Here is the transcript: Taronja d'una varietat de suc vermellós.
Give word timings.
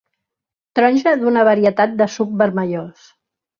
Taronja 0.79 1.13
d'una 1.19 1.45
varietat 1.49 1.95
de 2.01 2.09
suc 2.17 2.35
vermellós. 2.43 3.07